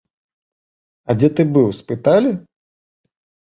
А 1.03 1.11
дзе 1.19 1.29
ты 1.41 1.47
быў, 1.59 1.69
спыталі. 1.83 2.31